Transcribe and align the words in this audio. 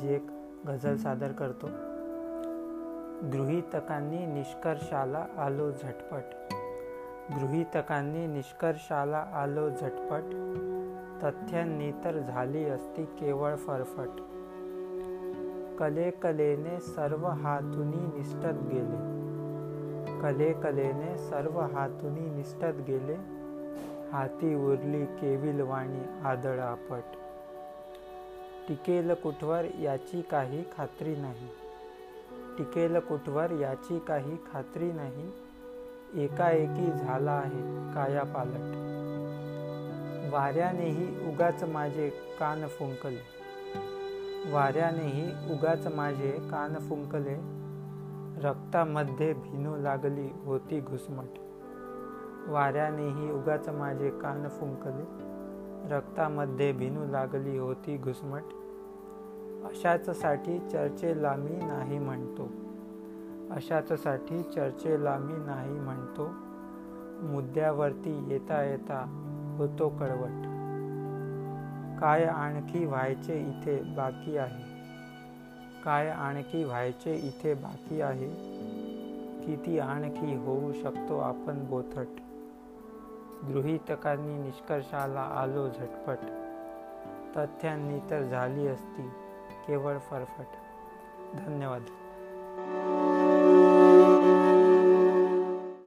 जी 0.00 0.14
एक 0.14 0.26
गझल 0.66 0.96
सादर 0.96 1.32
करतो. 1.32 1.66
गृहितकांनी 3.30 4.26
निष्कर्षाला 4.26 5.26
आलो 5.38 5.70
झटपट. 5.70 6.22
गृहितकांनी 7.32 8.26
निष्कर्षाला 8.26 9.18
आलो 9.18 9.70
झटपट. 9.70 10.22
तथ्यांनी 11.24 11.92
तर 11.92 12.18
झाली 12.18 12.64
असती 12.64 13.04
केवळ 13.04 13.54
फरफट. 13.54 14.08
कले 15.78 16.10
कलेने 16.10 16.80
सर्व 16.80 17.26
हातुनी 17.26 18.18
निष्ठत 18.18 18.68
गेले. 18.72 19.16
कले 20.20 20.52
कलेने 20.52 21.18
सर्व 21.18 21.60
हातुनी 21.60 22.36
निष्ठत 22.36 22.82
गेले. 22.86 23.16
हाती 24.12 24.54
उरली 24.54 25.06
केविलवाणी 25.06 26.04
आदळापट. 26.24 26.92
आपट 26.92 27.25
टिकेल 28.68 29.14
कुठवर 29.14 29.64
याची 29.80 30.22
काही 30.22 30.64
खात्री 30.76 31.16
नाही. 31.16 31.48
टिकेल 32.58 32.98
कुठवर 32.98 33.50
याची 33.50 33.98
काही 33.98 34.36
खात्री 34.52 34.92
नाही. 34.92 35.32
एकाएकी 36.24 36.92
झाला 36.92 37.32
आहे 37.32 37.94
काया 37.94 38.22
पालट. 38.22 38.86
वाऱ्यानेही 40.34 41.32
उगाच 41.32 41.64
माझे 41.64 42.10
कान 42.40 42.66
फुंकले. 42.66 43.36
वाऱ्यानेही 44.52 45.52
उगाच 45.52 45.86
माझे 45.86 46.30
कान 46.30 46.78
फुंकले. 46.78 47.56
रक्तामध्ये 48.48 49.32
भिनू 49.32 49.76
लागली 49.76 50.30
होती 50.44 50.80
घुसमट. 50.80 51.28
वाऱ्यानेही 52.48 53.30
उगाच 53.30 53.68
माझे 53.68 54.10
कान 54.10 54.48
फुंकले. 54.48 55.26
रक्तामध्ये 55.90 56.72
भिनू 56.72 57.06
लागली 57.06 57.58
होती 57.58 57.96
घुसमट. 57.96 58.42
अशाचसाठी 59.64 60.58
चर्चेला 60.58 61.34
मी 61.36 61.66
नाही 61.66 61.98
म्हणतो. 61.98 62.48
अशाचसाठी 63.50 64.42
चर्चेला 64.42 65.16
मी 65.18 65.32
नाही 65.32 65.80
म्हणतो. 65.80 66.28
मुद्द्यावरती 67.26 68.26
येता 68.28 68.62
येता 68.62 69.22
होतो 69.58 69.88
कळवट. 69.88 70.46
काय 72.00 72.24
आणखी 72.24 72.84
व्हायचे 72.84 73.40
इथे 73.40 73.82
बाकी 73.82 74.36
आहे? 74.36 74.76
काय 75.84 76.08
आणखी 76.08 76.64
व्हायचे 76.64 77.14
इथे 77.14 77.54
बाकी 77.54 78.00
आहे? 78.00 78.28
किती 79.46 79.78
आणखी 79.78 80.34
होऊ 80.34 80.72
शकतो 80.72 81.18
आपण 81.18 81.66
बोथट? 81.70 82.06
गृहीतकांनी 83.44 84.42
निष्कर्षाला 84.42 85.20
आलो 85.20 85.68
झटपट. 85.68 86.18
तथ्यांनी 87.36 87.98
तर 88.10 88.22
झाली 88.22 88.66
असती 88.66 89.08
केवळ 89.66 89.98
फरफट. 89.98 90.44
धन्यवाद. 91.34 91.82